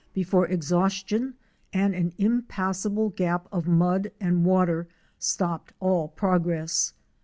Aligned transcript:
before 0.15 0.47
exhaustion 0.47 1.35
and 1.71 1.93
an 1.93 2.11
impassable 2.17 3.09
gap 3.09 3.47
of 3.51 3.67
mud 3.67 4.11
and 4.19 4.43
water 4.43 4.87
stopped 5.19 5.73
all 5.79 6.07
progress. 6.07 6.93